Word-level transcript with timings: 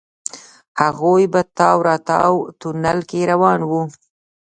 هغوئ 0.81 1.23
په 1.33 1.41
تاو 1.57 1.77
راتاو 1.87 2.35
تونل 2.59 2.99
کې 3.09 3.21
روان 3.31 3.59
وو. 3.69 3.81